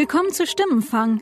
[0.00, 1.20] Willkommen zu Stimmenfang,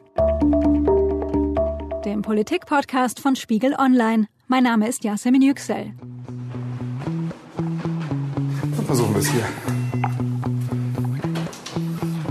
[2.05, 4.29] dem Politik-Podcast von Spiegel Online.
[4.47, 5.95] Mein Name ist Yasemin Yüksel.
[7.57, 9.43] Dann versuchen wir es hier.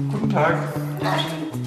[0.10, 0.56] Guten Tag.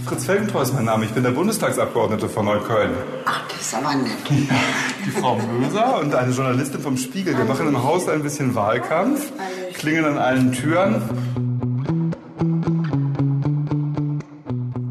[0.07, 1.05] Fritz Felgentreu ist mein Name.
[1.05, 2.95] Ich bin der Bundestagsabgeordnete von Neukölln.
[3.27, 4.17] Ach, das ist aber nett.
[4.31, 4.57] Ja,
[5.05, 7.37] die Frau Möser und eine Journalistin vom Spiegel.
[7.37, 9.31] Wir machen im Haus ein bisschen Wahlkampf,
[9.75, 11.03] klingeln an allen Türen.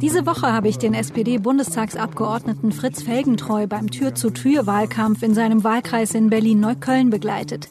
[0.10, 7.12] Diese Woche habe ich den SPD-Bundestagsabgeordneten Fritz Felgentreu beim Tür-zu-Tür-Wahlkampf in seinem Wahlkreis in Berlin-Neukölln
[7.12, 7.70] begleitet.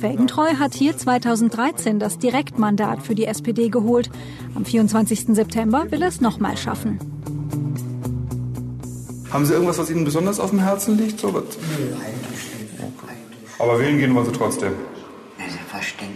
[0.00, 4.10] Felgentreu hat hier 2013 das Direktmandat für die SPD geholt.
[4.56, 5.26] Am 24.
[5.36, 6.98] September will er es nochmal schaffen.
[9.30, 11.20] Haben Sie irgendwas, was Ihnen besonders auf dem Herzen liegt?
[11.20, 11.44] So was?
[11.44, 13.60] Nö, eigentlich nicht.
[13.60, 14.72] Aber wählen gehen wollen Sie trotzdem.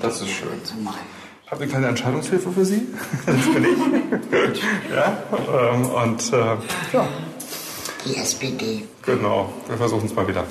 [0.03, 0.49] Das ist schön.
[1.51, 2.83] Habt ihr keine Entscheidungshilfe für Sie?
[3.27, 4.63] Das bin ich.
[4.95, 5.23] ja,
[5.73, 6.37] ähm, und äh,
[6.93, 7.09] ja,
[8.05, 8.85] Die SPD.
[9.05, 9.53] genau.
[9.69, 10.45] Wir versuchen es mal wieder.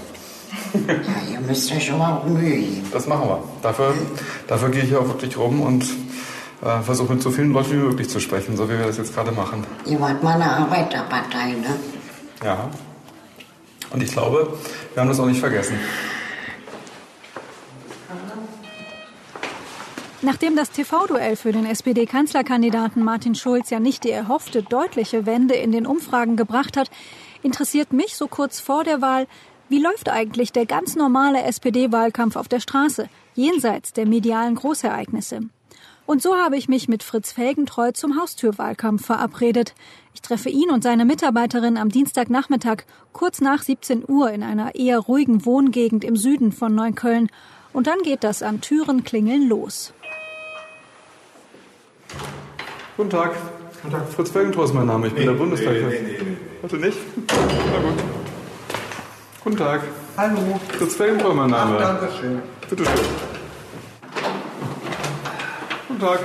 [0.73, 2.87] Ja, ihr müsst euch schon mal auch Mühe geben.
[2.91, 3.43] Das machen wir.
[3.61, 3.93] Dafür,
[4.47, 5.83] dafür gehe ich auch wirklich rum und
[6.63, 9.15] äh, versuche mit so vielen Leuten wie möglich zu sprechen, so wie wir das jetzt
[9.15, 9.63] gerade machen.
[9.85, 11.75] Ihr wart mal eine Arbeiterpartei, ne?
[12.43, 12.69] Ja.
[13.91, 14.53] Und ich glaube,
[14.93, 15.79] wir haben das auch nicht vergessen.
[20.21, 25.71] Nachdem das TV-Duell für den SPD-Kanzlerkandidaten Martin Schulz ja nicht die erhoffte deutliche Wende in
[25.71, 26.91] den Umfragen gebracht hat,
[27.41, 29.27] interessiert mich so kurz vor der Wahl,
[29.69, 35.41] wie läuft eigentlich der ganz normale SPD-Wahlkampf auf der Straße, jenseits der medialen Großereignisse?
[36.05, 39.73] Und so habe ich mich mit Fritz Felgentreu zum Haustürwahlkampf verabredet.
[40.13, 42.79] Ich treffe ihn und seine Mitarbeiterin am Dienstagnachmittag
[43.13, 47.29] kurz nach 17 Uhr in einer eher ruhigen Wohngegend im Süden von Neukölln.
[47.71, 49.93] Und dann geht das an Türen klingeln los.
[52.99, 53.31] Guten Tag.
[53.81, 54.09] Guten Tag.
[54.09, 55.07] Fritz Felgentreu ist mein Name.
[55.07, 55.71] Ich bin der Bundestag.
[55.71, 56.97] Nee, nee, nee, Heute nicht?
[57.29, 57.93] Na gut.
[59.41, 59.81] Guten Tag.
[60.17, 60.59] Hallo.
[60.77, 61.77] Fritz Felgentreu mein Name.
[61.79, 62.41] Ach, danke schön.
[62.69, 62.95] Bitte schön.
[65.87, 66.19] Guten Tag.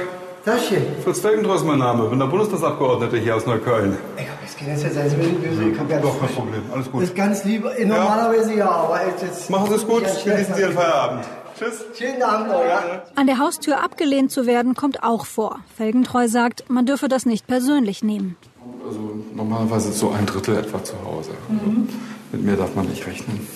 [0.44, 0.82] Taschen.
[1.04, 2.08] Fritz Felgentreu ist mein Name.
[2.08, 3.96] Bin der Bundestagsabgeordnete hier aus Neukölln.
[4.16, 5.70] Ich hab jetzt keine Zeit, böse.
[5.70, 6.62] Ich hab ganz, Doch, kein Problem.
[6.72, 7.02] Alles das gut.
[7.04, 7.66] ist ganz lieb.
[7.86, 9.48] Normalerweise ja, aber jetzt.
[9.48, 10.02] Machen Sie es gut.
[10.02, 11.24] Ja, Genießen Sie Ihren Feierabend.
[11.58, 11.84] Tschüss.
[11.96, 13.04] Schönen Abend noch, ja.
[13.14, 15.60] An der Haustür abgelehnt zu werden, kommt auch vor.
[15.76, 18.36] Felgentreu sagt, man dürfe das nicht persönlich nehmen.
[18.86, 21.30] Also normalerweise so ein Drittel etwa zu Hause.
[21.48, 21.86] Also
[22.32, 23.46] mit mir darf man nicht rechnen.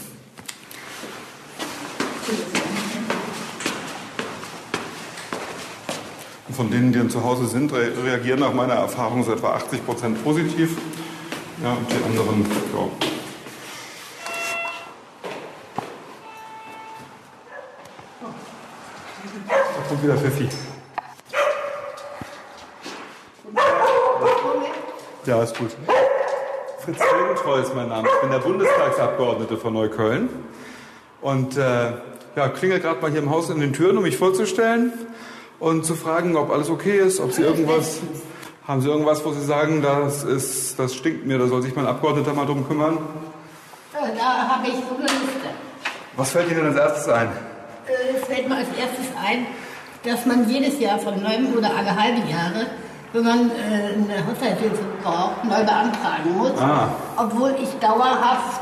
[6.47, 9.54] Und von denen, die dann zu Hause sind, re reagieren nach meiner Erfahrung so etwa
[9.54, 10.76] 80 Prozent positiv.
[11.62, 13.18] Ja, und die anderen, ja.
[19.98, 20.48] Kommt wieder Pfiffi.
[25.26, 25.70] Ja, ist gut.
[26.84, 28.09] Fritz Felgentreu ist mein Name.
[28.09, 30.28] Ich bin der Bundestagsabgeordnete von Neukölln.
[31.20, 31.92] Und äh,
[32.36, 34.92] ja, klingel gerade mal hier im Haus in den Türen, um mich vorzustellen
[35.59, 37.98] und zu fragen, ob alles okay ist, ob Sie irgendwas.
[38.66, 41.86] Haben Sie irgendwas, wo Sie sagen, das, ist, das stinkt mir, da soll sich mein
[41.86, 42.98] Abgeordneter mal drum kümmern?
[43.92, 45.48] Da habe ich so eine Liste.
[46.16, 47.28] Was fällt Ihnen als erstes ein?
[47.28, 49.47] Äh, Es fällt mir als erstes ein,
[50.04, 52.66] dass man jedes Jahr von neun oder alle halbe Jahre,
[53.12, 56.53] wenn man äh, eine Haushaltshilfe braucht, neu beantragen muss.
[56.60, 56.88] Ah.
[57.16, 58.60] Obwohl ich dauerhaft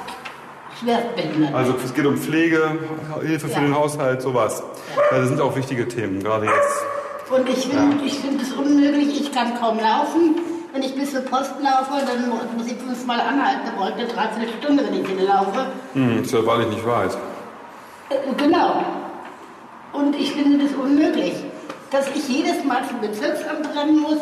[0.81, 1.55] schwerstbehindert bin.
[1.55, 2.79] Also es geht um Pflege,
[3.23, 3.61] Hilfe für Ja.
[3.61, 4.63] den Haushalt, sowas.
[5.11, 6.85] Ja, das sind auch wichtige Themen, gerade jetzt.
[7.31, 10.37] Und ich finde ich find es unmöglich, ich kann kaum laufen.
[10.73, 13.61] Wenn ich bis zur Post laufe, dann mu- muss ich fünfmal anhalten.
[13.65, 15.67] Da brauche ich eine Dreiviertelstunde, wenn ich hinlaufe.
[15.95, 17.17] Hm, ist ja wahrlich nicht weit.
[18.11, 18.85] Äh, Genau.
[19.97, 21.35] Und ich finde das unmöglich,
[21.91, 24.19] dass ich jedes Mal zum Bezirksamt rennen muss.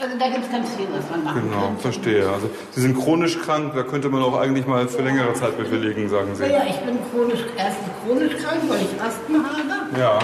[0.00, 1.82] Also da gibt es ganz viel, was man machen Genau, könnte.
[1.82, 2.28] verstehe.
[2.28, 6.08] Also Sie sind chronisch krank, da könnte man auch eigentlich mal für längere Zeit bewilligen,
[6.08, 6.42] sagen Sie.
[6.42, 10.00] Naja, ich bin chronisch, erstens chronisch krank, weil ich Asthma habe.
[10.00, 10.18] Ja.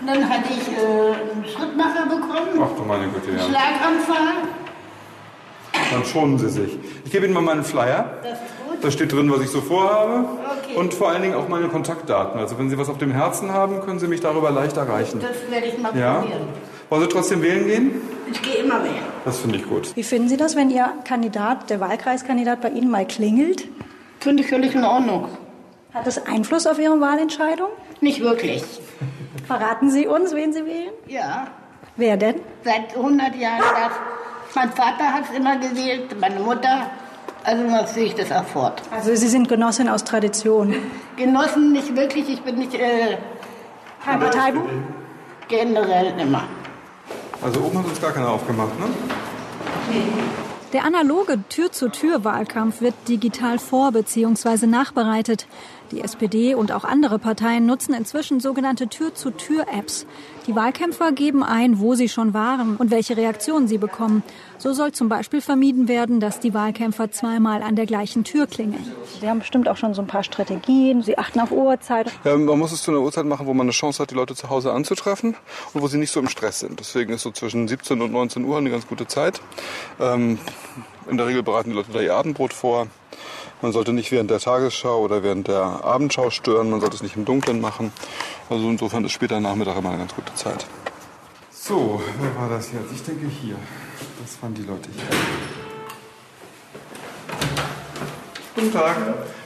[0.00, 3.38] Und dann hatte ich äh, einen Schrittmacher bekommen, Ach du meine Güte, ja.
[3.38, 4.34] Schlaganfall.
[5.92, 6.78] Dann schonen Sie sich.
[7.04, 8.18] Ich gebe Ihnen mal meinen Flyer.
[8.22, 8.38] Das.
[8.82, 10.24] Da steht drin, was ich so vorhabe.
[10.64, 10.76] Okay.
[10.76, 12.38] Und vor allen Dingen auch meine Kontaktdaten.
[12.38, 15.20] Also wenn Sie was auf dem Herzen haben, können Sie mich darüber leicht erreichen.
[15.20, 16.20] Das werde ich mal Ja?
[16.20, 16.42] probieren.
[16.88, 18.00] Wollen Sie trotzdem wählen gehen?
[18.30, 18.94] Ich gehe immer wählen.
[19.24, 19.94] Das finde ich gut.
[19.96, 23.66] Wie finden Sie das, wenn Ihr Kandidat, der Wahlkreiskandidat bei Ihnen mal klingelt?
[24.20, 25.28] Finde ich völlig in Ordnung.
[25.94, 27.68] Hat das Einfluss auf Ihre Wahlentscheidung?
[28.00, 28.62] Nicht wirklich.
[29.46, 30.90] Verraten Sie uns, wen Sie wählen?
[31.06, 31.48] Ja,
[31.96, 32.36] Wer denn?
[32.62, 33.58] seit 100 Jahren.
[33.60, 33.92] Das.
[34.54, 36.90] Mein Vater hat es immer gewählt, meine Mutter.
[37.46, 38.82] Also dann sehe ich das auch fort.
[38.90, 40.74] Also Sie sind Genossin aus Tradition.
[41.16, 43.18] Genossen nicht wirklich, ich bin nicht äh,
[44.04, 44.64] Parteibuch?
[45.46, 46.42] generell immer.
[47.40, 48.86] Also oben hat uns gar keiner aufgemacht, ne?
[50.72, 54.66] Der analoge Tür-zu-Tür-Wahlkampf wird digital vor- bzw.
[54.66, 55.46] nachbereitet.
[55.92, 60.06] Die SPD und auch andere Parteien nutzen inzwischen sogenannte Tür-zu-Tür-Apps.
[60.46, 64.22] Die Wahlkämpfer geben ein, wo sie schon waren und welche Reaktionen sie bekommen.
[64.58, 68.84] So soll zum Beispiel vermieden werden, dass die Wahlkämpfer zweimal an der gleichen Tür klingeln.
[69.20, 71.02] Sie haben bestimmt auch schon so ein paar Strategien.
[71.02, 72.12] Sie achten auf Uhrzeit.
[72.24, 74.34] Ja, man muss es zu einer Uhrzeit machen, wo man eine Chance hat, die Leute
[74.34, 75.34] zu Hause anzutreffen
[75.74, 76.78] und wo sie nicht so im Stress sind.
[76.78, 79.40] Deswegen ist so zwischen 17 und 19 Uhr eine ganz gute Zeit.
[80.00, 80.38] Ähm,
[81.10, 82.88] in der Regel bereiten die Leute da ihr Abendbrot vor.
[83.62, 86.70] Man sollte nicht während der Tagesschau oder während der Abendschau stören.
[86.70, 87.92] Man sollte es nicht im Dunkeln machen.
[88.50, 90.66] Also insofern ist später Nachmittag immer eine ganz gute Zeit.
[91.50, 92.92] So, wer war das jetzt?
[92.94, 93.56] Ich denke hier.
[94.20, 95.04] Das waren die Leute hier.
[98.54, 98.96] Guten Tag.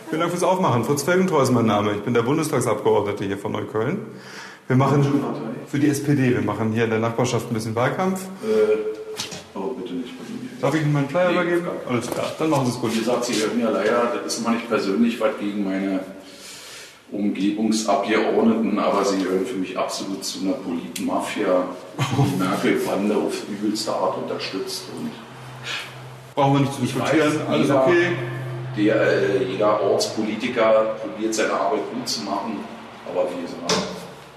[0.09, 0.85] Vielen Dank fürs Aufmachen.
[0.85, 1.93] Fritz Felgentreu ist mein Name.
[1.93, 4.06] Ich bin der Bundestagsabgeordnete hier von Neukölln.
[4.67, 5.25] Wir machen
[5.67, 8.23] für die SPD, wir machen hier in der Nachbarschaft ein bisschen Wahlkampf.
[8.45, 10.50] Äh, oh, bitte nicht bei mir.
[10.61, 11.67] Darf ich Ihnen meinen Flyer übergeben?
[11.89, 12.95] Alles klar, dann machen Sie es gut.
[12.95, 16.01] Wie gesagt, Sie hören ja leider, das ist immer nicht persönlich was gegen meine
[17.12, 21.65] Umgebungsabgeordneten, aber sie gehören für mich absolut zu einer Politenmafia,
[21.99, 24.85] die Merkel-Bande auf übelste Art unterstützt.
[24.97, 25.11] Und
[26.35, 28.13] Brauchen wir nicht zu diskutieren, weiß, alles jeder, okay.
[28.77, 32.61] Der, äh, jeder Ortspolitiker probiert seine Arbeit gut zu machen,
[33.11, 33.75] aber wie gesagt,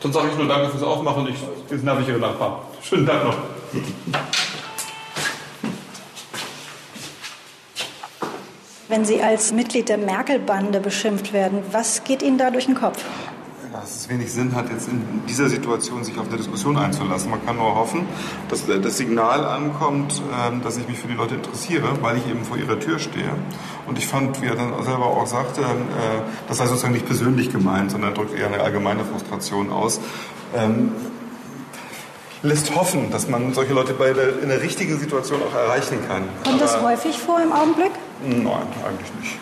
[0.01, 1.27] Dann sage ich nur Danke fürs Aufmachen.
[1.27, 1.35] Ich,
[1.69, 2.53] jetzt nerv ich Ihre Nachbarn.
[2.81, 3.37] Schönen Tag noch.
[8.93, 13.03] Wenn Sie als Mitglied der Merkel-Bande beschimpft werden, was geht Ihnen da durch den Kopf?
[13.71, 17.31] Dass es wenig Sinn hat, jetzt in dieser Situation sich auf eine Diskussion einzulassen.
[17.31, 18.05] Man kann nur hoffen,
[18.49, 22.43] dass das Signal ankommt, ähm, dass ich mich für die Leute interessiere, weil ich eben
[22.43, 23.31] vor ihrer Tür stehe.
[23.87, 25.65] Und ich fand, wie er dann selber auch sagte, äh,
[26.47, 30.01] das sei sozusagen nicht persönlich gemeint, sondern drückt eher eine allgemeine Frustration aus.
[32.43, 36.23] Lässt hoffen, dass man solche Leute der, in der richtigen Situation auch erreichen kann.
[36.43, 37.91] Kommt das Aber- häufig vor im Augenblick?
[38.21, 38.43] Nein,
[38.85, 39.37] eigentlich nicht.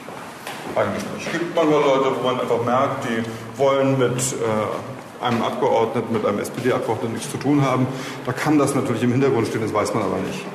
[0.75, 1.25] Eigentlich nicht.
[1.25, 3.23] Es gibt manchmal Leute, wo man einfach merkt, die
[3.59, 7.87] wollen mit äh, einem Abgeordneten, mit einem SPD-Abgeordneten nichts zu tun haben.
[8.25, 10.45] Da kann das natürlich im Hintergrund stehen, das weiß man aber nicht.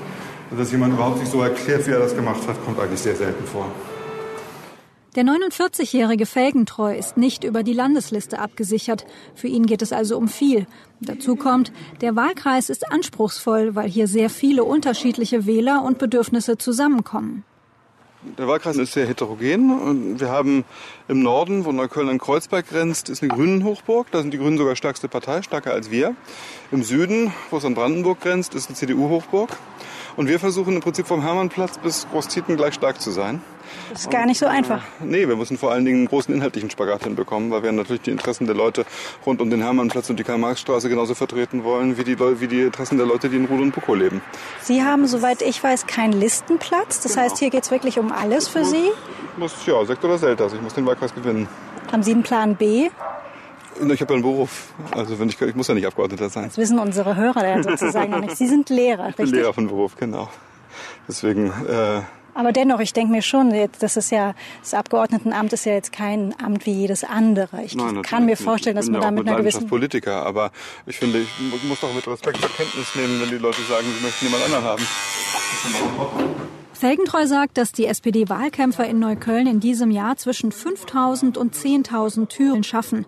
[0.56, 3.44] Dass jemand überhaupt sich so erklärt, wie er das gemacht hat, kommt eigentlich sehr selten
[3.44, 3.66] vor.
[5.16, 9.06] Der 49-jährige Felgentreu ist nicht über die Landesliste abgesichert.
[9.34, 10.66] Für ihn geht es also um viel.
[11.00, 11.72] Dazu kommt,
[12.02, 17.44] der Wahlkreis ist anspruchsvoll, weil hier sehr viele unterschiedliche Wähler und Bedürfnisse zusammenkommen.
[18.36, 19.80] Der Wahlkreis ist sehr heterogen.
[19.80, 20.66] Und wir haben
[21.08, 24.10] im Norden, wo Neukölln an Kreuzberg grenzt, ist eine Grünen-Hochburg.
[24.10, 26.14] Da sind die Grünen sogar stärkste Partei, stärker als wir.
[26.70, 29.48] Im Süden, wo es an Brandenburg grenzt, ist eine CDU-Hochburg.
[30.18, 33.40] Und wir versuchen im Prinzip vom Hermannplatz bis Großzieten gleich stark zu sein.
[33.90, 34.82] Das ist gar nicht so einfach.
[35.00, 38.10] Nee, wir müssen vor allen Dingen einen großen inhaltlichen Spagat hinbekommen, weil wir natürlich die
[38.10, 38.84] Interessen der Leute
[39.24, 42.98] rund um den Hermannplatz und die Karl-Marx-Straße genauso vertreten wollen, wie die, wie die Interessen
[42.98, 44.20] der Leute, die in Ruhl und Bukow leben.
[44.60, 47.00] Sie haben, soweit ich weiß, keinen Listenplatz.
[47.00, 48.90] Das heißt, hier geht es wirklich um alles für Sie.
[49.32, 51.48] Ich muss, ja, Sekt oder Selters, ich muss den Wahlkreis gewinnen.
[51.92, 52.88] Haben Sie einen Plan B?
[53.78, 56.44] Ich habe ja einen Beruf, also wenn ich, ich muss ja nicht Abgeordneter sein.
[56.46, 58.36] Das wissen unsere Hörer ja sozusagen noch nicht.
[58.36, 59.40] Sie sind Lehrer, Ich bin richtig?
[59.40, 60.30] Lehrer von Beruf, genau.
[61.06, 62.00] Deswegen, äh,
[62.36, 65.90] Aber dennoch, ich denke mir schon, jetzt, das ist ja, das Abgeordnetenamt ist ja jetzt
[65.90, 67.62] kein Amt wie jedes andere.
[67.64, 69.66] Ich Nein, kann mir vorstellen, dass ich bin man ja da auch mit einer gewissen
[69.66, 70.50] Politiker, aber
[70.84, 73.86] ich finde, ich mu- muss doch mit Respekt zur Kenntnis nehmen, wenn die Leute sagen,
[73.98, 74.82] sie möchten jemand anderen haben.
[76.74, 82.64] Felgentreu sagt, dass die SPD-Wahlkämpfer in Neukölln in diesem Jahr zwischen 5.000 und 10.000 Türen
[82.64, 83.06] schaffen.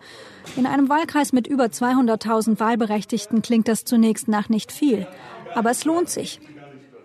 [0.56, 5.06] In einem Wahlkreis mit über 200.000 Wahlberechtigten klingt das zunächst nach nicht viel.
[5.54, 6.40] Aber es lohnt sich.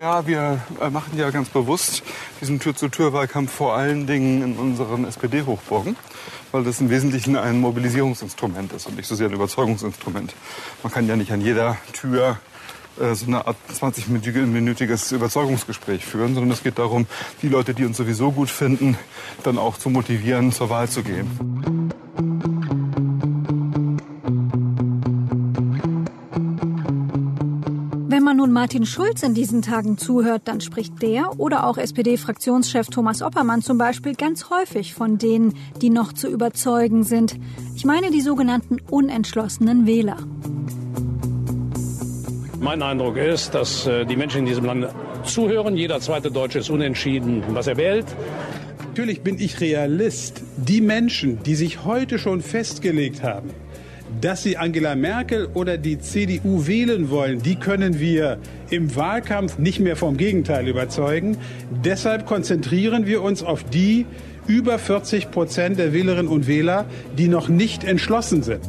[0.04, 2.02] Ja, wir äh, machen ja ganz bewusst
[2.42, 5.96] diesen Tür-zu-Tür-Wahlkampf vor allen Dingen in unseren SPD-Hochburgen,
[6.52, 10.34] weil das im Wesentlichen ein Mobilisierungsinstrument ist und nicht so sehr ein Überzeugungsinstrument.
[10.82, 12.38] Man kann ja nicht an jeder Tür
[13.00, 17.06] äh, so eine Art 20-minütiges Überzeugungsgespräch führen, sondern es geht darum,
[17.40, 18.98] die Leute, die uns sowieso gut finden,
[19.42, 21.83] dann auch zu motivieren, zur Wahl zu gehen.
[28.34, 33.22] Man nun Martin Schulz in diesen Tagen zuhört, dann spricht der oder auch SPD-Fraktionschef Thomas
[33.22, 37.36] Oppermann zum Beispiel ganz häufig von denen, die noch zu überzeugen sind.
[37.76, 40.16] Ich meine die sogenannten unentschlossenen Wähler.
[42.60, 44.88] Mein Eindruck ist, dass äh, die Menschen in diesem Land
[45.24, 45.76] zuhören.
[45.76, 48.06] Jeder zweite Deutsche ist unentschieden, was er wählt.
[48.88, 50.42] Natürlich bin ich Realist.
[50.56, 53.50] Die Menschen, die sich heute schon festgelegt haben,
[54.20, 58.38] dass sie Angela Merkel oder die CDU wählen wollen, die können wir
[58.70, 61.36] im Wahlkampf nicht mehr vom Gegenteil überzeugen.
[61.84, 64.06] Deshalb konzentrieren wir uns auf die
[64.46, 66.84] über 40 Prozent der Wählerinnen und Wähler,
[67.16, 68.60] die noch nicht entschlossen sind.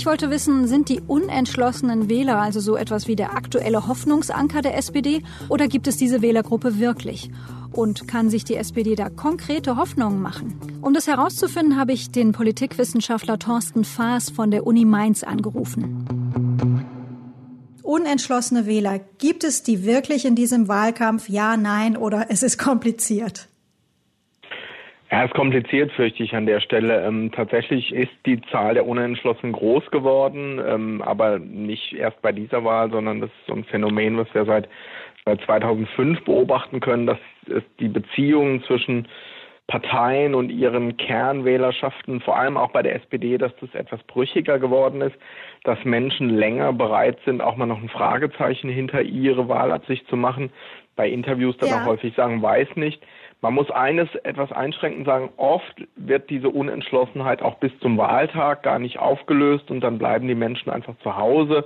[0.00, 4.78] Ich wollte wissen, sind die unentschlossenen Wähler also so etwas wie der aktuelle Hoffnungsanker der
[4.78, 7.30] SPD oder gibt es diese Wählergruppe wirklich?
[7.70, 10.58] Und kann sich die SPD da konkrete Hoffnungen machen?
[10.80, 16.96] Um das herauszufinden, habe ich den Politikwissenschaftler Thorsten Faas von der Uni Mainz angerufen.
[17.82, 21.28] Unentschlossene Wähler, gibt es die wirklich in diesem Wahlkampf?
[21.28, 23.49] Ja, nein oder es ist kompliziert?
[25.10, 27.04] Ja, es ist kompliziert, fürchte ich an der Stelle.
[27.04, 32.64] Ähm, tatsächlich ist die Zahl der Unentschlossenen groß geworden, ähm, aber nicht erst bei dieser
[32.64, 34.68] Wahl, sondern das ist so ein Phänomen, was wir seit,
[35.24, 39.08] seit 2005 beobachten können, dass es die Beziehungen zwischen
[39.66, 45.00] Parteien und ihren Kernwählerschaften, vor allem auch bei der SPD, dass das etwas brüchiger geworden
[45.00, 45.16] ist,
[45.64, 50.50] dass Menschen länger bereit sind, auch mal noch ein Fragezeichen hinter ihre Wahlabsicht zu machen,
[50.96, 51.82] bei Interviews dann ja.
[51.82, 53.00] auch häufig sagen, weiß nicht.
[53.42, 58.78] Man muss eines etwas einschränkend sagen, oft wird diese Unentschlossenheit auch bis zum Wahltag gar
[58.78, 61.64] nicht aufgelöst und dann bleiben die Menschen einfach zu Hause.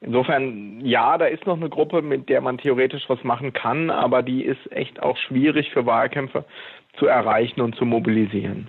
[0.00, 4.22] Insofern, ja, da ist noch eine Gruppe, mit der man theoretisch was machen kann, aber
[4.22, 6.46] die ist echt auch schwierig für Wahlkämpfe
[6.98, 8.68] zu erreichen und zu mobilisieren.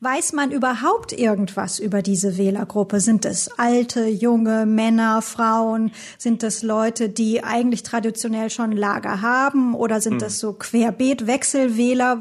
[0.00, 3.00] Weiß man überhaupt irgendwas über diese Wählergruppe?
[3.00, 5.90] Sind es alte, junge, Männer, Frauen?
[6.18, 9.74] Sind es Leute, die eigentlich traditionell schon Lager haben?
[9.74, 10.28] Oder sind hm.
[10.28, 12.20] es so querbeet Wechselwähler?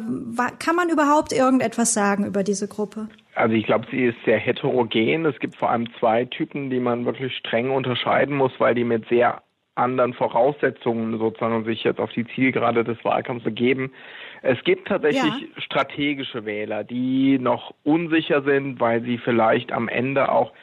[0.57, 3.09] Kann man überhaupt irgendetwas sagen über diese Gruppe?
[3.35, 5.27] Also ich glaube, sie ist sehr heterogen.
[5.27, 9.07] Es gibt vor allem zwei Typen, die man wirklich streng unterscheiden muss, weil die mit
[9.07, 9.43] sehr
[9.75, 13.91] anderen Voraussetzungen sozusagen sich jetzt auf die Zielgerade des Wahlkampfs begeben.
[14.49, 15.61] Es gibt tatsächlich ja.
[15.61, 20.53] strategische Wähler, die noch unsicher sind, weil sie vielleicht am Ende auch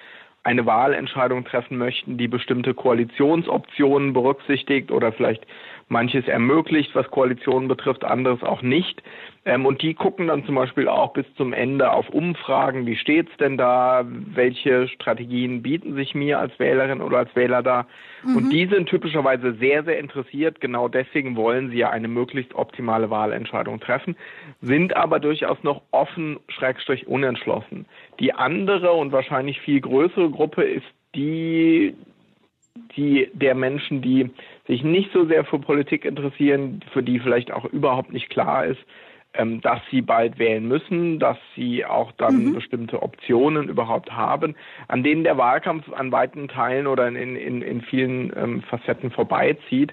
[0.42, 5.46] eine Wahlentscheidung treffen möchten, die bestimmte Koalitionsoptionen berücksichtigt oder vielleicht
[5.88, 9.02] manches ermöglicht, was Koalitionen betrifft, anderes auch nicht.
[9.46, 13.36] Ähm, und die gucken dann zum Beispiel auch bis zum Ende auf Umfragen, wie steht's
[13.38, 17.86] denn da, welche Strategien bieten sich mir als Wählerin oder als Wähler da.
[18.22, 18.36] Mhm.
[18.36, 20.60] Und die sind typischerweise sehr, sehr interessiert.
[20.60, 24.16] Genau deswegen wollen sie ja eine möglichst optimale Wahlentscheidung treffen,
[24.62, 27.86] sind aber durchaus noch offen, schrägstrich unentschlossen.
[28.20, 31.94] Die andere und wahrscheinlich viel größere Gruppe ist die,
[32.96, 34.30] die der Menschen, die
[34.66, 38.80] sich nicht so sehr für Politik interessieren, für die vielleicht auch überhaupt nicht klar ist,
[39.34, 42.54] ähm, dass sie bald wählen müssen, dass sie auch dann mhm.
[42.54, 44.54] bestimmte Optionen überhaupt haben,
[44.88, 49.92] an denen der Wahlkampf an weiten Teilen oder in, in, in vielen ähm, Facetten vorbeizieht.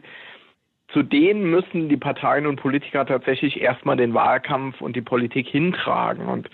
[0.93, 6.27] Zu denen müssen die Parteien und Politiker tatsächlich erstmal den Wahlkampf und die Politik hintragen.
[6.27, 6.49] Und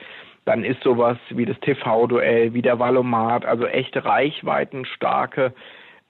[0.45, 5.53] dann ist sowas wie das TV-Duell, wie der Wahlomat, also echt reichweitenstarke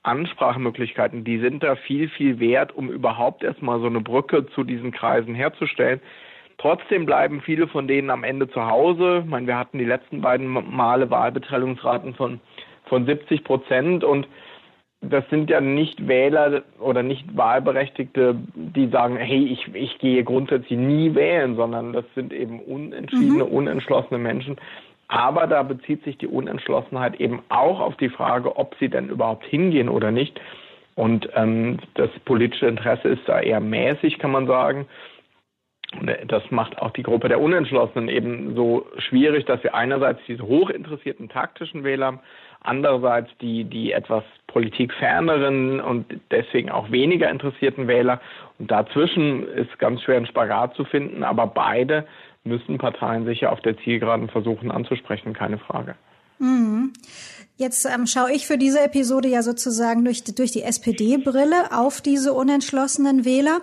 [0.07, 4.91] Ansprachemöglichkeiten, die sind da viel, viel wert, um überhaupt erstmal so eine Brücke zu diesen
[4.91, 5.99] Kreisen herzustellen.
[6.57, 9.21] Trotzdem bleiben viele von denen am Ende zu Hause.
[9.23, 12.39] Ich meine, wir hatten die letzten beiden Male Wahlbeteiligungsraten von,
[12.85, 14.27] von 70 Prozent und
[15.01, 20.79] das sind ja nicht Wähler oder nicht Wahlberechtigte, die sagen, hey, ich, ich gehe grundsätzlich
[20.79, 23.51] nie wählen, sondern das sind eben unentschiedene, mhm.
[23.51, 24.57] unentschlossene Menschen.
[25.07, 29.45] Aber da bezieht sich die Unentschlossenheit eben auch auf die Frage, ob sie denn überhaupt
[29.45, 30.39] hingehen oder nicht.
[30.95, 34.87] Und ähm, das politische Interesse ist da eher mäßig, kann man sagen.
[36.27, 41.29] Das macht auch die Gruppe der Unentschlossenen eben so schwierig, dass wir einerseits diese hochinteressierten
[41.29, 42.19] taktischen Wähler haben,
[42.59, 48.19] andererseits die, die etwas politikferneren und deswegen auch weniger interessierten Wähler.
[48.59, 52.05] Und dazwischen ist ganz schwer ein Spagat zu finden, aber beide
[52.47, 55.95] müssen Parteien sicher auf der Zielgeraden versuchen anzusprechen, keine Frage.
[56.39, 56.93] Mhm.
[57.59, 62.33] Jetzt ähm, schaue ich für diese Episode ja sozusagen durch, durch die SPD-Brille auf diese
[62.33, 63.61] unentschlossenen Wähler.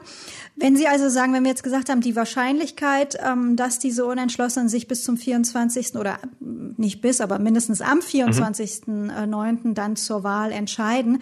[0.56, 4.68] Wenn Sie also sagen, wenn wir jetzt gesagt haben, die Wahrscheinlichkeit, ähm, dass diese Unentschlossenen
[4.68, 5.94] sich bis zum 24.
[5.94, 9.58] oder nicht bis, aber mindestens am 24.09.
[9.62, 9.74] Mhm.
[9.74, 11.20] dann zur Wahl entscheiden,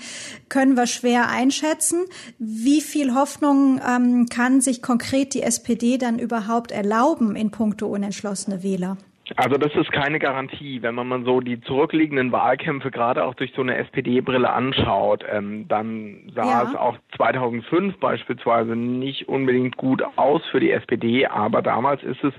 [0.49, 2.01] können wir schwer einschätzen.
[2.39, 8.63] Wie viel Hoffnung ähm, kann sich konkret die SPD dann überhaupt erlauben in puncto unentschlossene
[8.63, 8.97] Wähler?
[9.37, 10.83] Also das ist keine Garantie.
[10.83, 15.67] Wenn man mal so die zurückliegenden Wahlkämpfe gerade auch durch so eine SPD-Brille anschaut, ähm,
[15.69, 16.69] dann sah ja.
[16.69, 22.35] es auch 2005 beispielsweise nicht unbedingt gut aus für die SPD, aber damals ist es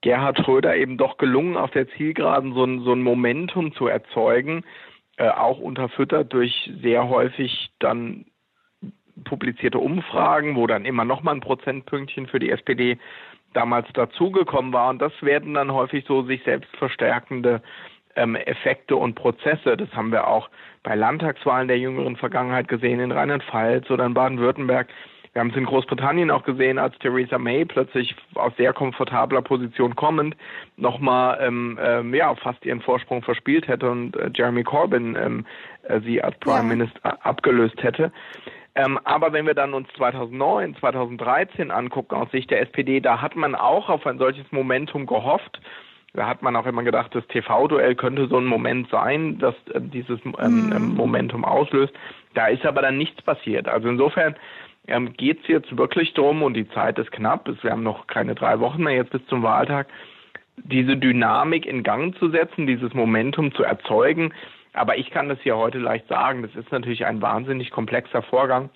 [0.00, 4.64] Gerhard Schröder eben doch gelungen, auf der Zielgeraden so ein, so ein Momentum zu erzeugen,
[5.16, 8.26] äh, auch unterfüttert durch sehr häufig dann
[9.24, 12.98] publizierte Umfragen, wo dann immer noch mal ein Prozentpünktchen für die SPD
[13.52, 14.90] damals dazugekommen war.
[14.90, 17.62] Und das werden dann häufig so sich selbst verstärkende
[18.16, 19.76] ähm, Effekte und Prozesse.
[19.76, 20.50] Das haben wir auch
[20.82, 24.88] bei Landtagswahlen der jüngeren Vergangenheit gesehen in Rheinland-Pfalz oder in Baden-Württemberg.
[25.32, 29.96] Wir haben es in Großbritannien auch gesehen, als Theresa May plötzlich aus sehr komfortabler Position
[29.96, 30.36] kommend
[30.76, 35.46] nochmal ähm, ähm, ja, fast ihren Vorsprung verspielt hätte und äh, Jeremy Corbyn ähm,
[35.84, 36.62] äh, sie als Prime ja.
[36.64, 38.12] Minister abgelöst hätte.
[38.74, 43.36] Ähm, aber wenn wir dann uns 2009, 2013 angucken aus Sicht der SPD, da hat
[43.36, 45.60] man auch auf ein solches Momentum gehofft.
[46.14, 49.80] Da hat man auch immer gedacht, das TV-Duell könnte so ein Moment sein, das äh,
[49.80, 50.94] dieses ähm, mhm.
[50.94, 51.92] Momentum auslöst.
[52.34, 53.68] Da ist aber dann nichts passiert.
[53.68, 54.36] Also insofern
[54.88, 58.34] ähm, geht es jetzt wirklich darum, und die Zeit ist knapp, wir haben noch keine
[58.34, 59.86] drei Wochen mehr jetzt bis zum Wahltag,
[60.56, 64.32] diese Dynamik in Gang zu setzen, dieses Momentum zu erzeugen.
[64.72, 68.70] Aber ich kann das hier heute leicht sagen, das ist natürlich ein wahnsinnig komplexer Vorgang.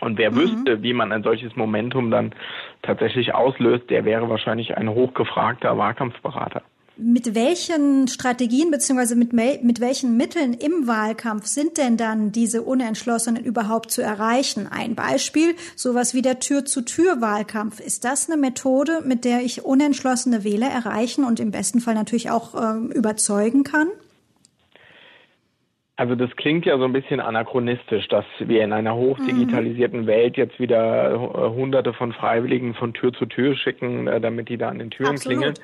[0.00, 0.36] Und wer mhm.
[0.36, 2.34] wüsste, wie man ein solches Momentum dann
[2.82, 6.62] tatsächlich auslöst, der wäre wahrscheinlich ein hochgefragter Wahlkampfberater.
[6.96, 13.44] Mit welchen Strategien beziehungsweise mit, mit welchen Mitteln im Wahlkampf sind denn dann diese Unentschlossenen
[13.44, 14.68] überhaupt zu erreichen?
[14.70, 17.80] Ein Beispiel, sowas wie der Tür-zu-Tür-Wahlkampf.
[17.80, 22.30] Ist das eine Methode, mit der ich unentschlossene Wähler erreichen und im besten Fall natürlich
[22.30, 23.88] auch äh, überzeugen kann?
[25.96, 30.06] Also das klingt ja so ein bisschen anachronistisch, dass wir in einer hochdigitalisierten mhm.
[30.06, 34.56] Welt jetzt wieder äh, hunderte von Freiwilligen von Tür zu Tür schicken, äh, damit die
[34.56, 35.38] da an den Türen Absolut.
[35.38, 35.54] klingeln.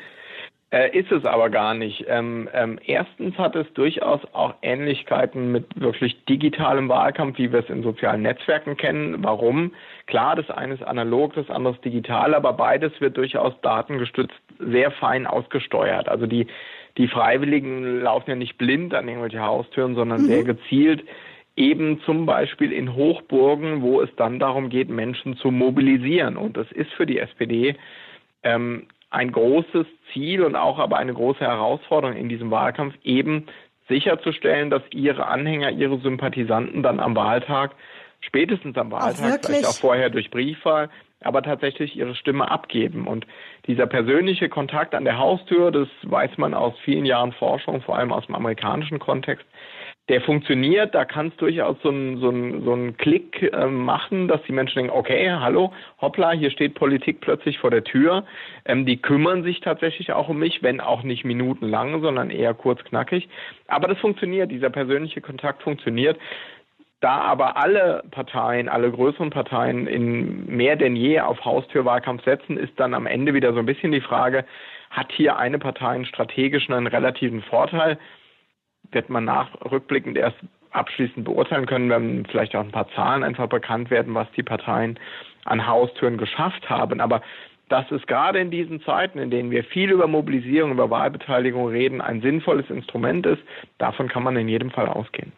[0.72, 2.04] Äh, ist es aber gar nicht.
[2.06, 7.68] Ähm, ähm, erstens hat es durchaus auch Ähnlichkeiten mit wirklich digitalem Wahlkampf, wie wir es
[7.68, 9.16] in sozialen Netzwerken kennen.
[9.24, 9.72] Warum?
[10.06, 14.92] Klar, das eine ist analog, das andere ist digital, aber beides wird durchaus datengestützt sehr
[14.92, 16.08] fein ausgesteuert.
[16.08, 16.46] Also die
[17.00, 20.26] die Freiwilligen laufen ja nicht blind an irgendwelche Haustüren, sondern mhm.
[20.26, 21.04] sehr gezielt
[21.56, 26.36] eben zum Beispiel in Hochburgen, wo es dann darum geht, Menschen zu mobilisieren.
[26.36, 27.76] Und das ist für die SPD
[28.42, 33.46] ähm, ein großes Ziel und auch aber eine große Herausforderung in diesem Wahlkampf, eben
[33.88, 37.74] sicherzustellen, dass ihre Anhänger, ihre Sympathisanten dann am Wahltag,
[38.20, 40.88] spätestens am Wahltag, vielleicht auch vorher durch Briefwahl,
[41.22, 43.06] aber tatsächlich ihre Stimme abgeben.
[43.06, 43.26] Und
[43.66, 48.12] dieser persönliche Kontakt an der Haustür, das weiß man aus vielen Jahren Forschung, vor allem
[48.12, 49.46] aus dem amerikanischen Kontext,
[50.08, 52.30] der funktioniert, da kann es durchaus so einen so
[52.64, 57.20] so ein Klick äh, machen, dass die Menschen denken, okay, hallo, hoppla, hier steht Politik
[57.20, 58.24] plötzlich vor der Tür.
[58.64, 62.82] Ähm, die kümmern sich tatsächlich auch um mich, wenn auch nicht minutenlang, sondern eher kurz
[62.82, 63.28] knackig.
[63.68, 66.18] Aber das funktioniert, dieser persönliche Kontakt funktioniert.
[67.00, 72.78] Da aber alle Parteien, alle größeren Parteien in mehr denn je auf Haustürwahlkampf setzen, ist
[72.78, 74.44] dann am Ende wieder so ein bisschen die Frage,
[74.90, 77.98] hat hier eine Partei einen strategischen, einen relativen Vorteil?
[78.92, 80.36] Wird man nach rückblickend erst
[80.72, 84.98] abschließend beurteilen können, wenn vielleicht auch ein paar Zahlen einfach bekannt werden, was die Parteien
[85.44, 87.00] an Haustüren geschafft haben.
[87.00, 87.22] Aber
[87.70, 92.00] dass es gerade in diesen Zeiten, in denen wir viel über Mobilisierung, über Wahlbeteiligung reden,
[92.00, 93.42] ein sinnvolles Instrument ist,
[93.78, 95.32] davon kann man in jedem Fall ausgehen.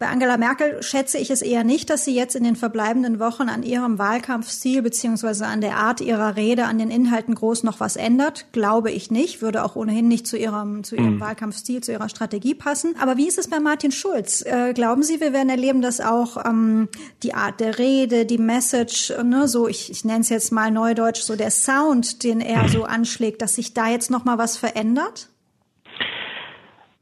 [0.00, 3.50] Bei Angela Merkel schätze ich es eher nicht, dass sie jetzt in den verbleibenden Wochen
[3.50, 7.96] an ihrem Wahlkampfstil beziehungsweise an der Art ihrer Rede, an den Inhalten groß noch was
[7.96, 8.46] ändert.
[8.52, 9.42] Glaube ich nicht.
[9.42, 11.20] Würde auch ohnehin nicht zu ihrem, zu ihrem mhm.
[11.20, 12.94] Wahlkampfstil, zu ihrer Strategie passen.
[12.98, 14.40] Aber wie ist es bei Martin Schulz?
[14.40, 16.88] Äh, glauben Sie, wir werden erleben, dass auch ähm,
[17.22, 21.20] die Art der Rede, die Message, ne, so ich, ich nenne es jetzt mal neudeutsch,
[21.20, 25.28] so der Sound, den er so anschlägt, dass sich da jetzt noch mal was verändert?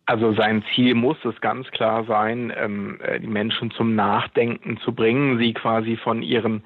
[0.09, 4.95] Also sein Ziel muss es ganz klar sein, ähm, äh, die Menschen zum Nachdenken zu
[4.95, 6.63] bringen, sie quasi von ihren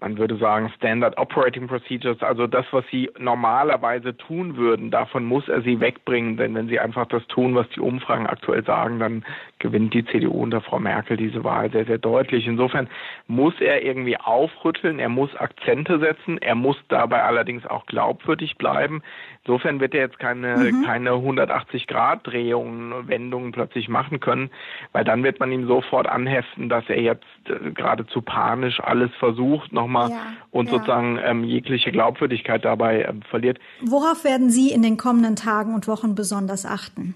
[0.00, 5.48] man würde sagen Standard Operating Procedures, also das, was sie normalerweise tun würden, davon muss
[5.48, 9.24] er sie wegbringen, denn wenn sie einfach das tun, was die Umfragen aktuell sagen, dann
[9.58, 12.46] gewinnt die CDU unter Frau Merkel diese Wahl sehr, sehr deutlich.
[12.46, 12.88] Insofern
[13.26, 19.02] muss er irgendwie aufrütteln, er muss Akzente setzen, er muss dabei allerdings auch glaubwürdig bleiben.
[19.44, 20.84] Insofern wird er jetzt keine, mhm.
[20.84, 24.50] keine 180-Grad-Drehungen, Wendungen plötzlich machen können,
[24.92, 29.72] weil dann wird man ihm sofort anheften, dass er jetzt äh, geradezu panisch alles versucht
[29.90, 30.72] nochmal ja, und ja.
[30.72, 33.58] sozusagen ähm, jegliche Glaubwürdigkeit dabei ähm, verliert.
[33.82, 37.14] Worauf werden Sie in den kommenden Tagen und Wochen besonders achten?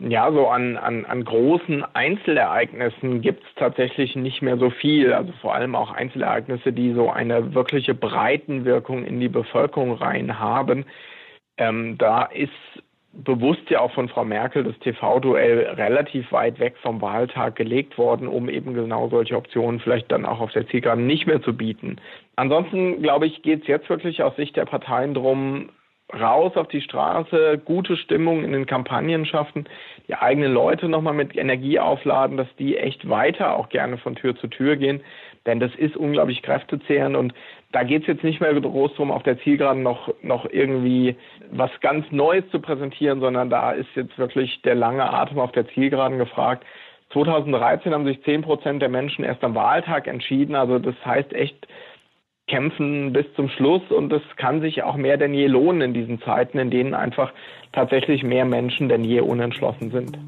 [0.00, 5.12] Ja, so an, an, an großen Einzelereignissen gibt es tatsächlich nicht mehr so viel.
[5.12, 10.84] Also vor allem auch Einzelereignisse, die so eine wirkliche Breitenwirkung in die Bevölkerung rein haben.
[11.56, 12.50] Ähm, da ist
[13.22, 18.26] bewusst ja auch von Frau Merkel das TV-Duell relativ weit weg vom Wahltag gelegt worden,
[18.26, 21.96] um eben genau solche Optionen vielleicht dann auch auf der Zielgeraden nicht mehr zu bieten.
[22.36, 25.68] Ansonsten, glaube ich, geht es jetzt wirklich aus Sicht der Parteien darum,
[26.18, 29.68] raus auf die Straße, gute Stimmung in den Kampagnen schaffen,
[30.08, 34.36] die eigenen Leute nochmal mit Energie aufladen, dass die echt weiter auch gerne von Tür
[34.36, 35.02] zu Tür gehen.
[35.46, 37.34] Denn das ist unglaublich kräftezehrend und
[37.72, 41.16] da geht es jetzt nicht mehr groß darum, auf der Zielgeraden noch, noch irgendwie
[41.50, 45.68] was ganz Neues zu präsentieren, sondern da ist jetzt wirklich der lange Atem auf der
[45.68, 46.64] Zielgeraden gefragt,
[47.12, 50.54] 2013 haben sich 10 Prozent der Menschen erst am Wahltag entschieden.
[50.54, 51.66] Also das heißt echt
[52.46, 56.20] kämpfen bis zum Schluss und das kann sich auch mehr denn je lohnen in diesen
[56.20, 57.32] Zeiten, in denen einfach
[57.72, 60.18] tatsächlich mehr Menschen denn je unentschlossen sind.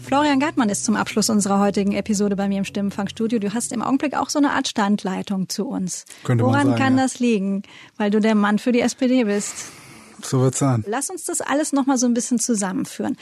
[0.00, 3.38] Florian Gartmann ist zum Abschluss unserer heutigen Episode bei mir im Stimmenfangstudio.
[3.38, 6.04] Du hast im Augenblick auch so eine Art Standleitung zu uns.
[6.24, 7.02] Könnte Woran man sagen, kann ja.
[7.04, 7.62] das liegen?
[7.96, 9.72] Weil du der Mann für die SPD bist.
[10.22, 10.84] So wird's sein.
[10.86, 13.16] Lass uns das alles noch mal so ein bisschen zusammenführen.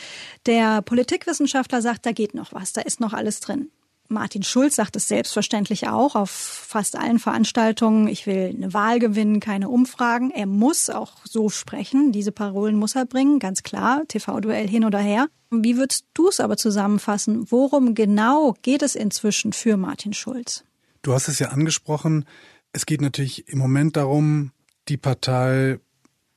[0.47, 3.71] Der Politikwissenschaftler sagt, da geht noch was, da ist noch alles drin.
[4.11, 8.09] Martin Schulz sagt es selbstverständlich auch auf fast allen Veranstaltungen.
[8.09, 10.31] Ich will eine Wahl gewinnen, keine Umfragen.
[10.31, 12.11] Er muss auch so sprechen.
[12.11, 14.05] Diese Parolen muss er bringen, ganz klar.
[14.09, 15.29] TV-Duell hin oder her.
[15.51, 17.51] Wie würdest du es aber zusammenfassen?
[17.51, 20.65] Worum genau geht es inzwischen für Martin Schulz?
[21.03, 22.25] Du hast es ja angesprochen.
[22.73, 24.53] Es geht natürlich im Moment darum,
[24.89, 25.81] die Partei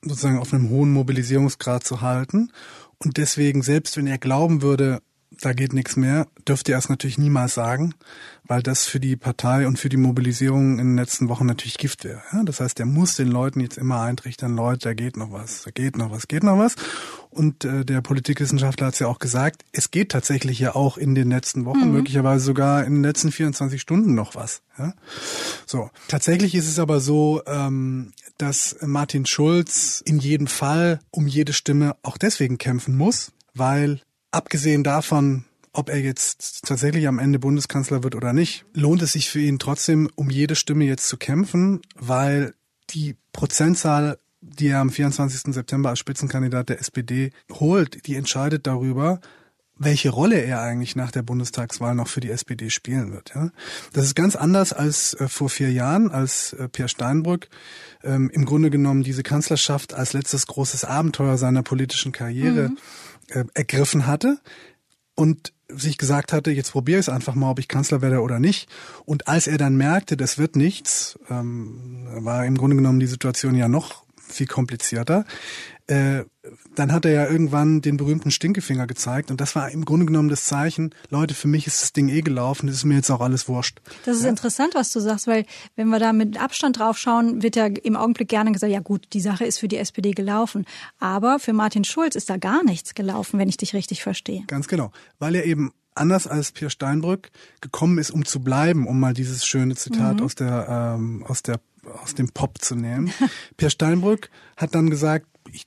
[0.04, 2.50] sozusagen auf einem hohen Mobilisierungsgrad zu halten.
[2.98, 5.00] Und deswegen, selbst wenn er glauben würde,
[5.42, 7.94] da geht nichts mehr, dürfte er es natürlich niemals sagen,
[8.44, 12.04] weil das für die Partei und für die Mobilisierung in den letzten Wochen natürlich Gift
[12.04, 12.22] wäre.
[12.44, 15.70] Das heißt, er muss den Leuten jetzt immer eintrichtern, Leute, da geht noch was, da
[15.70, 16.76] geht noch was, geht noch was.
[17.30, 21.14] Und äh, der Politikwissenschaftler hat es ja auch gesagt, es geht tatsächlich ja auch in
[21.14, 21.92] den letzten Wochen, Mhm.
[21.92, 24.62] möglicherweise sogar in den letzten 24 Stunden noch was.
[24.78, 24.94] Ja?
[25.66, 31.52] So, tatsächlich ist es aber so, ähm, dass Martin Schulz in jedem Fall um jede
[31.52, 34.00] Stimme auch deswegen kämpfen muss, weil
[34.32, 39.30] abgesehen davon, ob er jetzt tatsächlich am Ende Bundeskanzler wird oder nicht, lohnt es sich
[39.30, 42.54] für ihn trotzdem, um jede Stimme jetzt zu kämpfen, weil
[42.90, 45.54] die Prozentzahl, die er am 24.
[45.54, 49.20] September als Spitzenkandidat der SPD holt, die entscheidet darüber,
[49.78, 53.32] welche Rolle er eigentlich nach der Bundestagswahl noch für die SPD spielen wird.
[53.34, 53.50] Ja?
[53.92, 57.48] Das ist ganz anders als äh, vor vier Jahren, als äh, Pierre Steinbrück
[58.04, 62.78] ähm, im Grunde genommen diese Kanzlerschaft als letztes großes Abenteuer seiner politischen Karriere Mhm.
[63.32, 64.38] Äh, ergriffen hatte
[65.14, 68.38] und sich gesagt hatte, jetzt probiere ich es einfach mal, ob ich Kanzler werde oder
[68.38, 68.68] nicht.
[69.04, 73.54] Und als er dann merkte, das wird nichts, ähm, war im Grunde genommen die Situation
[73.54, 75.24] ja noch viel komplizierter.
[75.92, 76.24] Äh,
[76.74, 80.28] dann hat er ja irgendwann den berühmten Stinkefinger gezeigt und das war im Grunde genommen
[80.30, 83.20] das Zeichen, Leute, für mich ist das Ding eh gelaufen, das ist mir jetzt auch
[83.20, 83.80] alles wurscht.
[84.06, 85.44] Das ist interessant, was du sagst, weil
[85.76, 89.06] wenn wir da mit Abstand drauf schauen, wird ja im Augenblick gerne gesagt, ja gut,
[89.12, 90.64] die Sache ist für die SPD gelaufen.
[90.98, 94.44] Aber für Martin Schulz ist da gar nichts gelaufen, wenn ich dich richtig verstehe.
[94.46, 98.98] Ganz genau, weil er eben anders als Pierre Steinbrück gekommen ist, um zu bleiben, um
[98.98, 100.22] mal dieses schöne Zitat Mhm.
[100.24, 101.60] aus der ähm, aus der
[102.02, 103.12] aus dem Pop zu nehmen.
[103.58, 105.66] Pierre Steinbrück hat dann gesagt, ich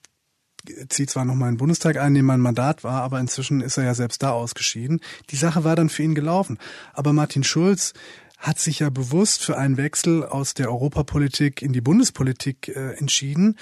[0.89, 3.85] ziehe zwar noch in den Bundestag ein, dem mein Mandat war, aber inzwischen ist er
[3.85, 5.01] ja selbst da ausgeschieden.
[5.29, 6.57] Die Sache war dann für ihn gelaufen.
[6.93, 7.93] Aber Martin Schulz
[8.37, 13.57] hat sich ja bewusst für einen Wechsel aus der Europapolitik in die Bundespolitik äh, entschieden,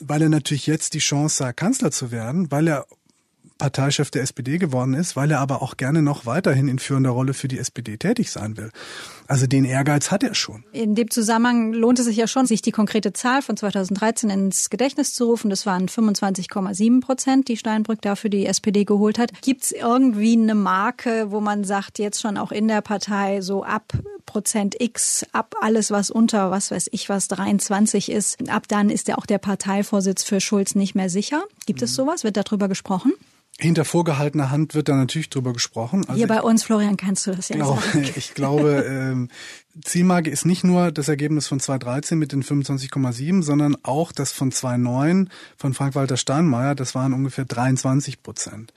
[0.00, 2.86] weil er natürlich jetzt die Chance sah, Kanzler zu werden, weil er
[3.58, 7.34] Parteichef der SPD geworden ist, weil er aber auch gerne noch weiterhin in führender Rolle
[7.34, 8.70] für die SPD tätig sein will.
[9.26, 10.64] Also den Ehrgeiz hat er schon.
[10.72, 14.70] In dem Zusammenhang lohnt es sich ja schon, sich die konkrete Zahl von 2013 ins
[14.70, 15.50] Gedächtnis zu rufen.
[15.50, 19.42] Das waren 25,7 Prozent, die Steinbrück dafür die SPD geholt hat.
[19.42, 23.64] Gibt es irgendwie eine Marke, wo man sagt, jetzt schon auch in der Partei so
[23.64, 23.92] ab
[24.24, 29.08] Prozent X, ab alles, was unter, was weiß ich was, 23 ist, ab dann ist
[29.08, 31.44] ja auch der Parteivorsitz für Schulz nicht mehr sicher.
[31.66, 32.24] Gibt es sowas?
[32.24, 33.14] Wird darüber gesprochen?
[33.60, 36.04] Hinter vorgehaltener Hand wird da natürlich drüber gesprochen.
[36.06, 38.10] Also Hier bei uns, Florian, kannst du das ja glaube, sagen.
[38.16, 39.28] ich glaube, ähm,
[39.82, 44.52] Zielmarke ist nicht nur das Ergebnis von 2013 mit den 25,7, sondern auch das von
[44.52, 48.72] 2009 von Frank-Walter Steinmeier, das waren ungefähr 23 Prozent.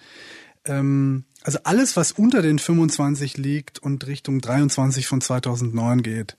[0.65, 6.37] Ähm, also alles, was unter den 25 liegt und Richtung 23 von 2009 geht,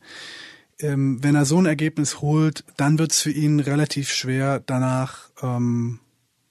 [0.81, 5.31] ähm, wenn er so ein Ergebnis holt, dann wird es für ihn relativ schwer, danach
[5.43, 6.01] ähm,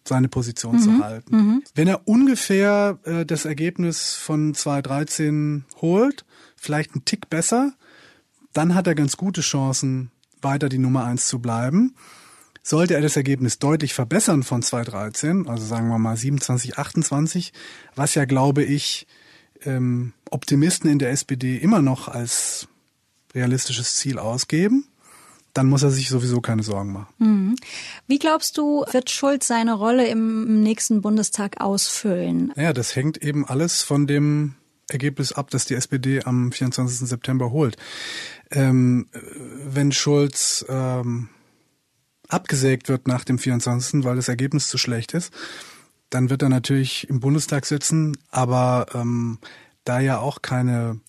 [0.03, 1.35] seine Position zu halten.
[1.75, 7.73] Wenn er ungefähr äh, das Ergebnis von 2013 holt, vielleicht einen Tick besser,
[8.53, 10.11] dann hat er ganz gute Chancen,
[10.41, 11.95] weiter die Nummer eins zu bleiben.
[12.63, 17.53] Sollte er das Ergebnis deutlich verbessern von 2013, also sagen wir mal 27, 28,
[17.95, 19.07] was ja glaube ich
[19.63, 22.67] ähm, Optimisten in der SPD immer noch als
[23.33, 24.87] realistisches Ziel ausgeben,
[25.53, 27.55] dann muss er sich sowieso keine Sorgen machen.
[28.07, 32.53] Wie glaubst du, wird Schulz seine Rolle im nächsten Bundestag ausfüllen?
[32.55, 34.55] Naja, das hängt eben alles von dem
[34.89, 37.07] Ergebnis ab, das die SPD am 24.
[37.07, 37.77] September holt.
[38.51, 39.07] Ähm,
[39.65, 41.29] wenn Schulz ähm,
[42.27, 45.33] abgesägt wird nach dem 24., weil das Ergebnis zu schlecht ist,
[46.09, 49.39] dann wird er natürlich im Bundestag sitzen, aber ähm,
[49.85, 50.99] da ja auch keine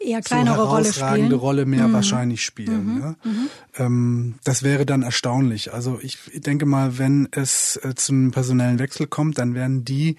[0.00, 1.40] eher kleinere so Rolle herausragende spielen.
[1.40, 1.92] Rolle mehr Mhm.
[1.92, 2.86] wahrscheinlich spielen.
[2.94, 2.98] Mhm.
[2.98, 3.16] Ne?
[3.24, 3.48] Mhm.
[3.76, 5.72] Ähm, das wäre dann erstaunlich.
[5.72, 10.16] Also ich denke mal, wenn es äh, zum personellen Wechsel kommt, dann werden die,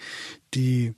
[0.54, 0.94] die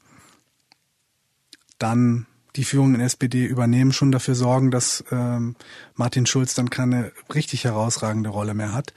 [1.79, 5.55] dann die Führung in SPD übernehmen, schon dafür sorgen, dass ähm,
[5.95, 8.93] Martin Schulz dann keine richtig herausragende Rolle mehr hat.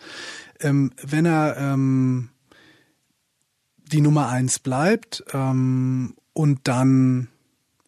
[0.61, 2.29] Ähm, wenn er ähm,
[3.91, 7.29] die Nummer eins bleibt ähm, und dann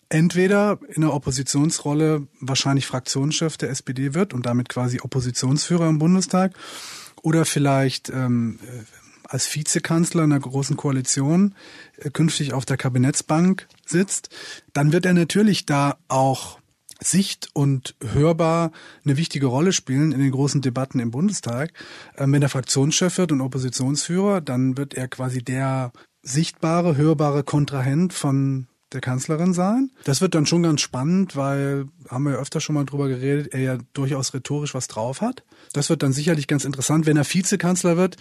[0.08, 6.54] entweder in der Oppositionsrolle wahrscheinlich Fraktionschef der SPD wird und damit quasi Oppositionsführer im Bundestag
[7.22, 8.84] oder vielleicht ähm, äh,
[9.24, 11.54] als Vizekanzler einer großen Koalition
[11.98, 14.30] äh, künftig auf der Kabinettsbank sitzt,
[14.72, 16.58] dann wird er natürlich da auch
[17.00, 18.72] sicht- und hörbar
[19.04, 21.72] eine wichtige Rolle spielen in den großen Debatten im Bundestag.
[22.16, 25.92] Ähm, wenn er Fraktionschef wird und Oppositionsführer, dann wird er quasi der
[26.22, 29.90] sichtbare, hörbare Kontrahent von der Kanzlerin sein.
[30.04, 33.52] Das wird dann schon ganz spannend, weil, haben wir ja öfter schon mal drüber geredet,
[33.52, 35.44] er ja durchaus rhetorisch was drauf hat.
[35.72, 37.06] Das wird dann sicherlich ganz interessant.
[37.06, 38.16] Wenn er Vizekanzler wird,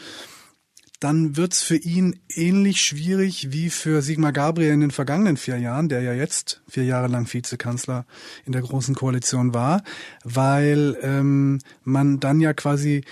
[0.99, 5.89] dann wird's für ihn ähnlich schwierig wie für Sigmar Gabriel in den vergangenen vier Jahren,
[5.89, 8.05] der ja jetzt vier Jahre lang Vizekanzler
[8.45, 9.83] in der Großen Koalition war,
[10.23, 13.03] weil ähm, man dann ja quasi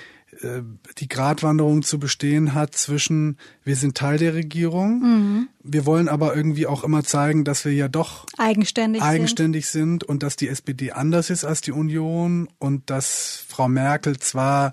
[0.97, 5.47] die Gratwanderung zu bestehen hat zwischen wir sind Teil der Regierung, Mhm.
[5.63, 10.23] wir wollen aber irgendwie auch immer zeigen, dass wir ja doch Eigenständig, eigenständig sind und
[10.23, 14.71] dass die SPD anders ist als die Union und dass Frau Merkel zwar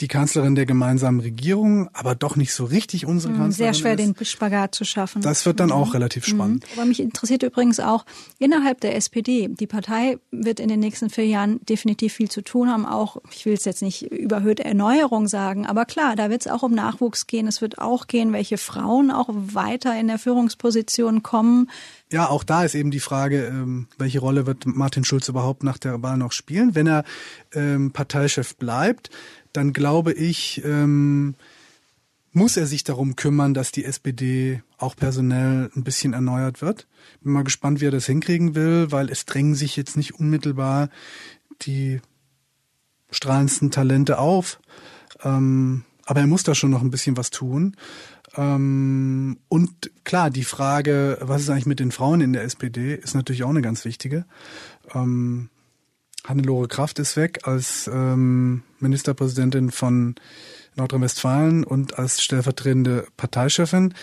[0.00, 3.32] die Kanzlerin der gemeinsamen Regierung, aber doch nicht so richtig unsere.
[3.32, 4.18] Mhm, Kanzlerin Sehr schwer, ist.
[4.18, 5.22] den Spagat zu schaffen.
[5.22, 6.64] Das wird dann auch relativ spannend.
[6.74, 8.04] Aber mich interessiert übrigens auch
[8.38, 9.48] innerhalb der SPD.
[9.48, 12.86] Die Partei wird in den nächsten vier Jahren definitiv viel zu tun haben.
[12.86, 16.62] Auch, ich will es jetzt nicht überhöhte Erneuerung sagen, aber klar, da wird es auch
[16.62, 17.46] um Nachwuchs gehen.
[17.46, 21.70] Es wird auch gehen, welche Frauen auch weiter in der Führungsposition kommen.
[22.12, 25.78] Ja, auch da ist eben die Frage, ähm, welche Rolle wird Martin Schulz überhaupt nach
[25.78, 26.74] der Wahl noch spielen?
[26.74, 27.04] Wenn er
[27.54, 29.10] ähm, Parteichef bleibt,
[29.52, 31.34] dann glaube ich, ähm,
[32.32, 36.86] muss er sich darum kümmern, dass die SPD auch personell ein bisschen erneuert wird.
[37.22, 40.90] Bin mal gespannt, wie er das hinkriegen will, weil es drängen sich jetzt nicht unmittelbar
[41.62, 42.00] die
[43.10, 44.60] strahlendsten Talente auf.
[45.22, 47.76] Ähm, aber er muss da schon noch ein bisschen was tun.
[48.36, 53.14] Ähm, und klar, die Frage, was ist eigentlich mit den Frauen in der SPD, ist
[53.14, 54.24] natürlich auch eine ganz wichtige.
[54.94, 55.50] Ähm,
[56.24, 60.14] Hannelore Kraft ist weg als ähm, Ministerpräsidentin von
[60.76, 63.94] Nordrhein-Westfalen und als stellvertretende Parteichefin.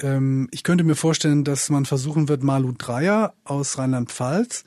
[0.00, 4.64] Ähm, ich könnte mir vorstellen, dass man versuchen wird, Malu Dreyer aus Rheinland-Pfalz,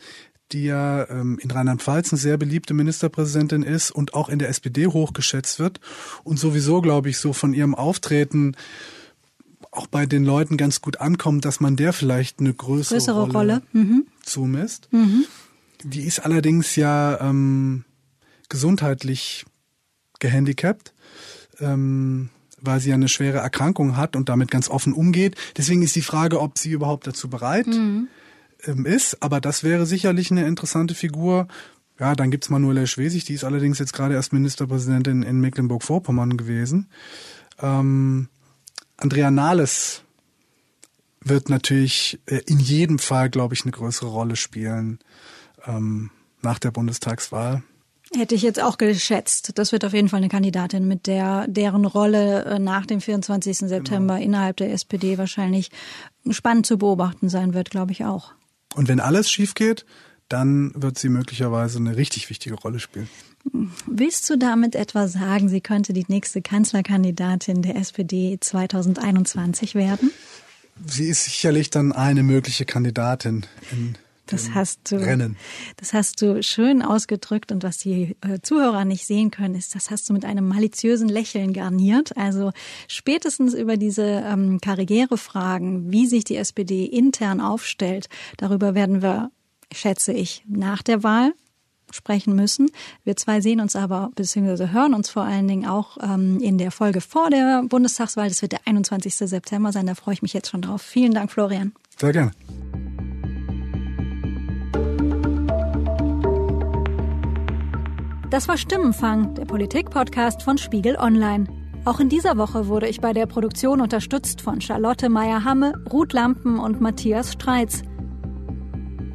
[0.51, 4.87] die ja ähm, in Rheinland-Pfalz eine sehr beliebte Ministerpräsidentin ist und auch in der SPD
[4.87, 5.79] hochgeschätzt wird
[6.23, 8.55] und sowieso, glaube ich, so von ihrem Auftreten
[9.71, 13.33] auch bei den Leuten ganz gut ankommt, dass man der vielleicht eine größere, Größere Rolle,
[13.33, 13.61] Rolle.
[13.73, 14.05] Mhm.
[14.23, 14.87] zumisst.
[14.91, 15.25] Mhm.
[15.87, 17.85] Die ist allerdings ja ähm,
[18.49, 19.45] gesundheitlich
[20.19, 20.93] gehandicapt,
[21.59, 25.35] ähm, weil sie ja eine schwere Erkrankung hat und damit ganz offen umgeht.
[25.55, 28.07] Deswegen ist die Frage, ob sie überhaupt dazu bereit Mhm.
[28.63, 29.21] ähm, ist.
[29.21, 31.47] Aber das wäre sicherlich eine interessante Figur.
[31.99, 36.89] Ja, dann gibt's Manuela Schwesig, die ist allerdings jetzt gerade erst Ministerpräsidentin in Mecklenburg-Vorpommern gewesen.
[37.61, 38.27] Ähm,
[38.97, 40.01] Andrea Nahles
[41.21, 44.97] wird natürlich äh, in jedem Fall, glaube ich, eine größere Rolle spielen
[45.67, 47.63] ähm, nach der Bundestagswahl.
[48.13, 49.53] Hätte ich jetzt auch geschätzt.
[49.55, 53.57] Das wird auf jeden Fall eine Kandidatin, mit der deren Rolle äh, nach dem 24.
[53.57, 55.69] September innerhalb der SPD wahrscheinlich
[56.29, 58.33] spannend zu beobachten sein wird, glaube ich auch.
[58.75, 59.85] Und wenn alles schief geht,
[60.29, 63.09] dann wird sie möglicherweise eine richtig wichtige Rolle spielen.
[63.85, 70.11] Willst du damit etwa sagen, sie könnte die nächste Kanzlerkandidatin der SPD 2021 werden?
[70.85, 75.37] Sie ist sicherlich dann eine mögliche Kandidatin in Das hast du, Rennen.
[75.77, 79.91] das hast du schön ausgedrückt und was die äh, Zuhörer nicht sehen können, ist, das
[79.91, 82.17] hast du mit einem maliziösen Lächeln garniert.
[82.17, 82.51] Also
[82.87, 88.07] spätestens über diese ähm, Karrierefragen, wie sich die SPD intern aufstellt,
[88.37, 89.31] darüber werden wir,
[89.71, 91.33] schätze ich, nach der Wahl
[91.91, 92.69] sprechen müssen.
[93.03, 96.71] Wir zwei sehen uns aber, beziehungsweise hören uns vor allen Dingen auch ähm, in der
[96.71, 98.27] Folge vor der Bundestagswahl.
[98.27, 99.15] Das wird der 21.
[99.15, 99.85] September sein.
[99.85, 100.81] Da freue ich mich jetzt schon drauf.
[100.81, 101.73] Vielen Dank, Florian.
[101.97, 102.31] Sehr gerne.
[108.35, 111.45] Das war Stimmenfang, der Politik-Podcast von Spiegel Online.
[111.85, 116.59] Auch in dieser Woche wurde ich bei der Produktion unterstützt von Charlotte Meyer-Hamme, Ruth Lampen
[116.59, 117.83] und Matthias Streitz.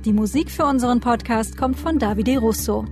[0.06, 2.86] Die Musik für unseren Podcast kommt von Davide Russo.